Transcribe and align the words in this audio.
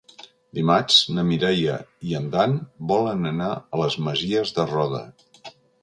Dimarts 0.59 0.95
na 1.17 1.25
Mireia 1.27 1.75
i 2.13 2.17
en 2.21 2.27
Dan 2.37 2.57
volen 2.95 3.31
anar 3.35 3.53
a 3.61 3.83
les 3.87 4.03
Masies 4.09 4.59
de 4.61 4.71
Roda. 4.77 5.09